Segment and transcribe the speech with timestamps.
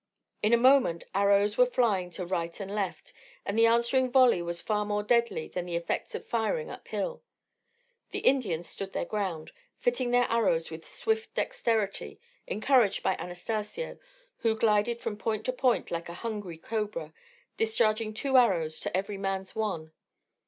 [0.41, 3.13] In a moment arrows were flying to right and left;
[3.45, 7.21] and the answering volley was far more deadly than the effects of firing up hill.
[8.09, 13.99] The Indians stood their ground, fitting their arrows with swift dexterity, encouraged by Anastacio,
[14.37, 17.13] who glided from point to point like a hungry cobra,
[17.55, 19.91] discharging two arrows to every man's one.